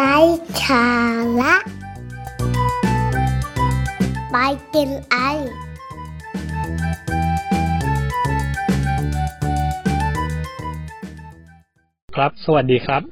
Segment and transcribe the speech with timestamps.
[0.00, 0.18] ไร้
[0.64, 0.86] สา
[1.40, 1.54] ระ
[4.30, 4.36] ไป
[4.74, 5.16] กินไอ
[12.16, 13.02] ครับ สวัสดีครับ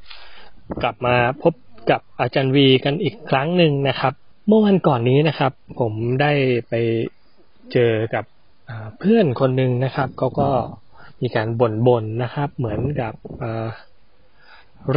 [0.83, 1.55] กลับมาพบ
[1.91, 4.13] กับอาจารย์วีกันอีกครั้งหนึ่งนะครับ
[4.49, 6.33] เมื่อวันก่อนนี้นะครับ ผมได้
[6.69, 6.75] ไป
[7.73, 8.25] เจอกับ
[8.99, 10.49] เพื่อนคนหนึ่งนะครับเขาก็
[11.23, 13.15] มีการบ่นๆนนะครับ เหมือนกับ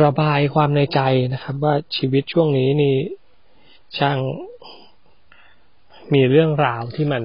[0.04, 1.02] ระบายความในใจ
[1.34, 2.96] นะครับ ว่าชีวิตช่วงนี้นี่
[3.98, 4.18] ช่าง
[6.14, 7.24] มีเรื่องราวที่มัน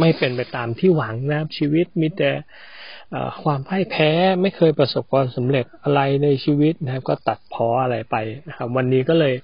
[0.00, 2.30] ไม่เป็นไปตามที่หวังนะครับชีวิตมีแต่
[3.42, 4.10] ความพ่ายแพ้
[4.42, 8.16] ไม่เคยประสบความสำเร็จอะไรในชีวิตนะครับ ก็ตัดพออะไรไป
[8.48, 9.34] นะครับ วันนี้ก็เลย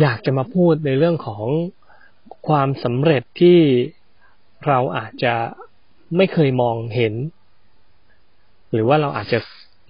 [0.00, 1.46] อยากจะมาพูดในเรื่องของ
[2.48, 3.58] ความสำเร็จที่
[4.66, 5.34] เราอาจจะ
[6.16, 7.14] ไม่เคยมองเห็น
[8.72, 9.38] หรือว่าเราอาจจะ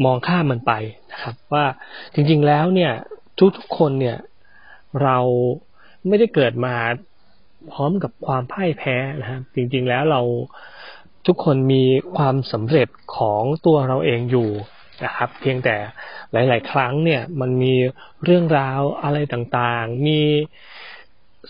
[0.05, 0.73] มองข้ามมันไป
[1.13, 1.65] นะครับ ว่า
[2.15, 2.93] จริงๆแล้วเนี่ย
[3.57, 4.19] ทุกๆคนเนี่ย
[5.03, 5.19] เรา
[6.09, 6.77] ไม่ได้เกิดมา
[7.73, 10.21] พร้อมกับความพ่ายแพ้นะครับ จริงๆแล้วเรา
[11.27, 11.85] ทุกคนมี
[12.17, 14.51] ความสำเร็จของตัวเราเองอยู่
[15.05, 15.77] นะครับ เพียงแต่
[16.33, 17.75] หลาย ๆ ครั้งเนี่ยมันมี
[18.25, 20.21] เรื่องราวอะไรต่างๆ มี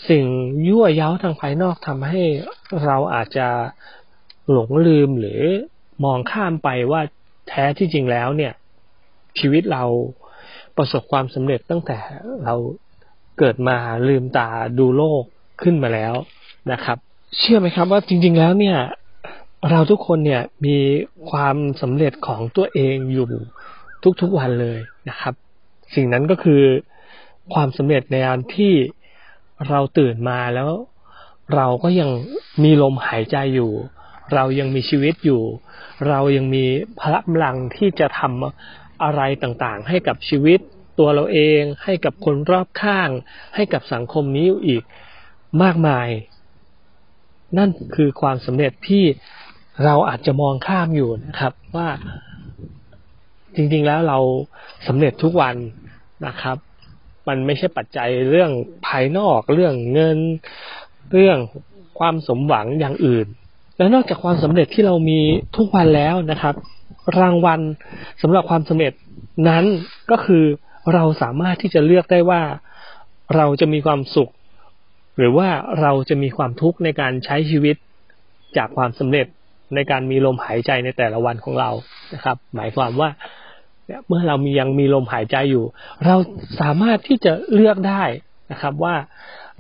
[0.09, 0.25] สิ่ง
[0.69, 2.23] ยั่วเย้าทางภายนอกทำให้
[2.85, 3.49] เราอาจจะ
[4.51, 5.43] หลงลืมหรือ
[6.05, 7.03] มองข้ามไปว่า
[7.51, 8.53] แท้ที่จริงแล้วเนี่ย
[9.39, 9.85] ชีวิตเรา
[10.77, 11.99] ประสบความสำเร็จตั้งแต่
[12.45, 12.55] เรา
[13.39, 13.77] เกิดมา
[14.09, 14.49] ลืมตา
[14.79, 15.23] ดูโลก
[15.63, 16.15] ขึ้นมาแล้ว
[16.73, 16.99] นะครับ
[17.39, 18.79] เชื่อไหมครับว่าจริง ๆ แล้วเนี่ย
[19.71, 20.79] เราทุกคนเนี่ยมี
[21.31, 23.29] ความสำเร็จของตัวเองอยู่
[24.21, 24.79] ทุกๆวันเลย
[25.09, 25.35] นะครับ
[25.95, 26.63] สิ่งนั้นก็คือ
[27.55, 28.75] ความสำเร็จในการที่
[29.69, 30.71] เราตื่นมาแล้ว
[31.55, 32.11] เราก็ยัง
[32.63, 33.73] มีลมหายใจอยู่
[34.35, 35.43] เรายังมีชีวิตอยู่
[36.09, 36.65] เรายังมี
[37.01, 37.03] พ
[37.43, 40.61] ลังที่จะทำอะไรต่างๆ ให้กับชีวิต
[40.99, 43.11] ตัวเราเอง ให้กับคนรอบข้าง
[43.55, 44.83] ให้กับสังคมนี้อีก
[45.63, 46.09] มากมาย
[47.59, 49.05] นั่นคือความสำเร็จที่
[49.85, 51.89] เราอาจจะมองข้ามอยู่นะครับ ว่า
[53.55, 54.19] จริงๆแล้วเรา
[54.87, 55.57] สำเร็จทุกวัน
[56.27, 56.57] นะครับ
[57.29, 58.51] มันไม่ใช่ปัจจัยเรื่อง
[58.87, 60.19] ภายนอก เรื่องเงิน
[61.13, 61.39] เรื่อง
[61.99, 63.27] ความสมหวังอย่างอื่น
[63.81, 65.21] และนอกจากความสำเร็จที่เรามี
[65.57, 66.55] ทุกวันแล้วนะครับ
[67.19, 67.61] รางวัล
[68.23, 68.93] สำหรับความสำเร็จ
[69.49, 69.65] นั้น
[70.11, 70.45] ก็คือ
[70.95, 72.43] เราสามารถที่จะเลือกได้ว่า
[73.37, 74.31] เราจะมีความสุข
[75.19, 75.49] หรือว่า
[75.81, 77.77] เราจะมีความทุกข์ในการใช้ชีวิต
[78.57, 79.27] จากความสำเร็จ
[79.75, 81.71] ในการมีลมหายใจในแต่ละวันของเรา
[82.15, 83.11] นะครับ หมายความว่า
[83.87, 85.65] เนี่ยเมื่อเรามียังมีลมหายใจอยู่
[86.07, 86.17] เรา
[86.61, 88.05] สามารถที่จะเลือกได้
[88.53, 88.95] นะครับว่า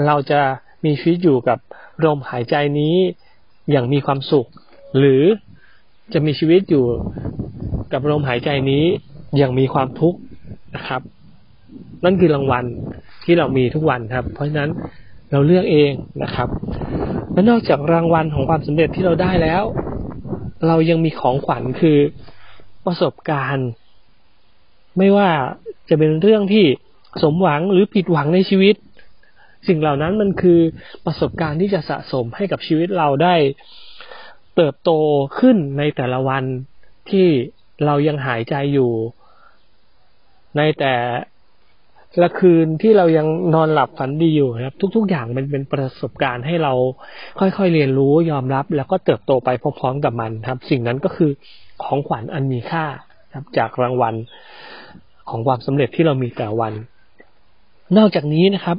[0.06, 0.40] เราจะ
[0.84, 1.58] มีชีวิตอยู่กับ
[2.04, 2.96] ลมหายใจนี้
[3.70, 4.46] อย่างมีความสุข
[4.98, 5.22] หรือ
[6.12, 6.84] จะมีชีวิตอยู่
[7.92, 8.84] กับลมหายใจนี้
[9.36, 10.18] อย่างมีความทุกข์
[10.76, 11.02] นะครับ
[12.04, 12.64] นั่นคือรางวัล
[13.24, 14.70] ที่เรามีทุกวันครับ เพราะฉะนั้น
[15.30, 15.92] เราเลือกเอง
[16.22, 16.48] นะครับ
[17.32, 19.62] และนอกจากรางวัลของความสำเร็จที่เราได้แล้ว
[20.66, 21.98] เรายังมีของขวัญคือ
[22.86, 23.68] ประสบการณ์
[24.98, 25.28] ไม่ว่า
[25.88, 26.64] จะเป็นเรื่องที่
[27.22, 28.74] สมหวังหรือผิดหวังในชีวิต
[29.68, 30.60] สิ่งเหล่านั้นมันคือ
[31.06, 33.34] ประสบการณ์ที่จะสะสมให้กับชีวิตเราได้
[34.56, 34.90] เติบโต
[35.38, 36.44] ขึ้นในแต่ละวัน
[37.10, 37.26] ที่
[37.86, 38.92] เรายังหายใจอยู่
[40.56, 40.94] ในแต่
[42.22, 46.72] ละคืนที่เรายังนอนหลับฝันดีอยู่ครับ ทุก ๆ อย่างมันเป็นประสบการณ์ให้เรา
[47.40, 51.30] ค่อยๆเรียนรู้ยอมรับ แล้วก็เติบโตไปพร้อมๆกับมันครับ สิ่งนั้นก็คือ
[51.84, 52.84] ของขวัญอันมีค่า
[53.34, 54.14] ครับจากรางวัล
[55.30, 56.72] ของความสำเร็จที่เรามีแต่วัน
[57.96, 58.76] นอกจากนี้นะครับ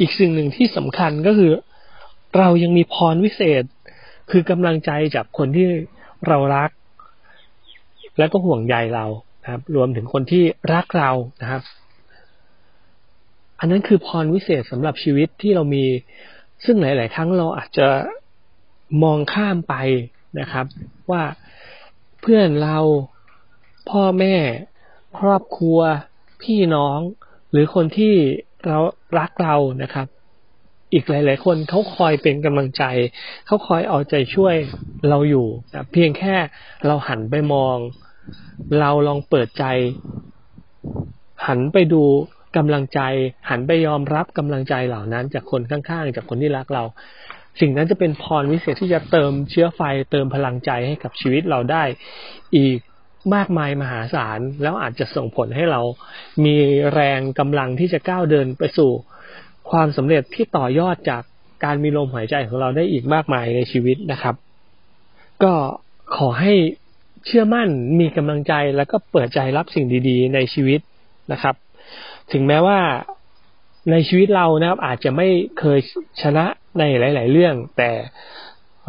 [0.00, 1.52] อีกสิ่งหนึ่งที่สำคัญก็คือ
[2.38, 3.64] เรายังมีพรวิเศษ
[4.30, 5.66] คือกำลังใจจากคนที่
[6.28, 6.70] เรารัก
[8.18, 9.06] และก็ห่วงใยเรา
[9.42, 11.10] นะครับ รวมถึงคนที่รักเรา
[11.42, 11.62] นะครับ
[13.60, 15.84] อันนั้นคือพรวิเศษสำหรับชีวิตที่เรามี
[16.64, 17.88] ซึ่งหลาย ๆ ครั้งเราอาจจะ
[19.02, 19.74] มองข้ามไป
[20.40, 20.66] นะครับ
[21.10, 21.22] ว่า
[22.20, 22.78] เพื่อนเรา
[23.90, 24.36] พ่อแม่
[25.18, 25.78] ครอบครัว
[26.42, 26.98] พี่น้อง
[27.50, 28.14] หรือคนที่
[28.66, 28.78] เรา
[29.18, 30.06] รักเรานะครับ
[30.92, 32.84] อีกหลาย ๆ คนเขาคอยเป็นกำลังใจ
[33.46, 34.54] เขาคอยเอาใจช่วย
[35.08, 36.36] เราอยู่นะเพียงแค่
[36.86, 37.76] เราหันไปมอง
[38.80, 39.64] เราลองเปิดใจ
[41.46, 42.02] หันไปดู
[42.56, 43.00] กำลังใจ
[43.50, 46.84] หันไปยอมรับกำลังใจเหล่านั้น จากคนข้าง ๆ จากคนที่รักเรา
[47.60, 51.84] สิ่งนั้นจะเป็นพรวิเศษที่จะเติมเชื้อไฟเติมพลังใจให้กับชีวิตเราได้
[52.56, 52.78] อีก
[53.34, 55.80] มากมายมหาศาล แล้วอาจจะส่งผลให้เรา
[56.44, 56.56] มี
[56.94, 58.90] แรงกำลังที่จะก้าวเดินไปสู่
[59.70, 61.22] ความสำเร็จที่ต่อยอดจาก
[61.64, 64.34] การมีลมหายใจของเราได้อีกมากมายในชีวิตนะครับ
[65.42, 65.52] ก็
[66.16, 66.54] ขอให้
[67.26, 67.68] เชื่อมั่น
[68.00, 70.80] มีกำลังใจแล้วก็เปิดใจรับสิ่งดี ๆ ในชีวิต
[71.32, 71.54] นะครับ
[72.32, 72.80] ถึงแม้ว่า
[73.90, 75.28] ในชีวิตเรานะครับอาจจะไม่
[75.58, 75.78] เคย
[76.22, 76.44] ชนะ
[76.78, 77.90] ในหลาย ๆ เรื่อง แต่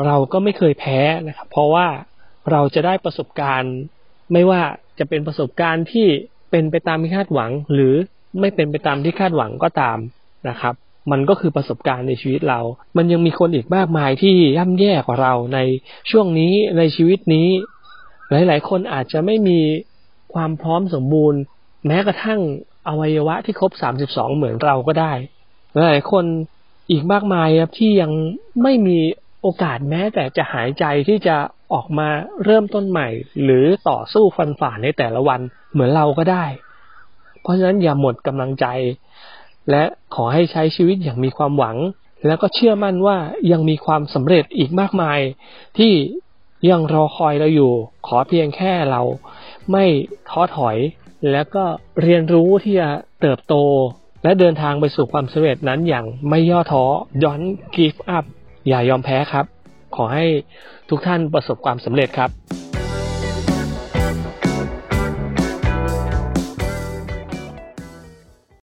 [0.06, 1.88] เราก็ไม่เคยแพ้นะครับ เพราะว่า
[2.52, 3.76] เราจะได้ประสบการณ์
[4.34, 4.62] ไม่ว่า
[5.00, 6.08] จะเป็นประสบการณ์ที่
[6.52, 7.94] เป็นไปตามที่คาดหวัง หรือ
[8.40, 9.98] ไม่เป็นไปตามที่คาดหวังก็ตาม
[10.50, 10.74] นะครับ
[11.12, 12.60] มันก็คือประสบการณ์ในชีวิตเรา
[12.98, 15.60] มันยังมีคนอีกมากมายที่ย่ำแย่กว่าเราใน
[16.12, 17.48] ช่วงนี้ในชีวิตนี้
[18.30, 19.60] หลาย ๆ คนอาจจะไม่มี
[20.34, 21.40] ความพร้อมสมบูรณ์
[21.88, 22.40] แม้กระทั่ง
[22.88, 25.14] อวัยวะที่ครบสามสิบสองเหมือนเราก็ได้
[25.74, 26.26] หลายคน
[26.92, 28.12] อีกมากมายครับที่ยัง
[28.64, 28.98] ไม่มี
[29.42, 31.36] โอกาสแม้แต่จะหายใจที่จะ
[31.74, 32.10] ออกมา
[32.46, 33.08] เริ่มต้นใหม่
[33.44, 36.46] หรือต่อสู้ฟันฝ่าในแต่ละวันเหมือนเราก็ได้
[37.42, 38.66] เพราะฉะนั้นอย่าหมดกำลังใจ
[39.70, 39.84] และ
[40.16, 41.78] ขอให้ใช้ชีวิตอย่างมีความหวัง
[42.26, 43.18] แล้วก็เชื่อมั่นว่า
[43.52, 45.20] ยังมีความสำเร็จอีกมากมาย
[45.78, 45.94] ที่
[46.70, 47.74] ยังรอคอยเราอยู่
[48.08, 49.02] ขอเพียงแค่เรา
[49.72, 49.86] ไม่
[50.30, 50.78] ท้อถอย
[51.32, 51.66] แล้วก็
[52.02, 52.90] เรียนรู้ที่จะ
[53.22, 53.56] เติบโต
[54.24, 56.84] และเดินทางไปสู่ความสำเร็จนั้นอย่างไม่ย่อท้อ
[57.24, 58.26] don't give up
[58.68, 59.46] อย่ายอมแพ้ครับ
[60.02, 60.28] ขอให้
[60.90, 62.30] ทุกท่านประสบความสำเร็จครับ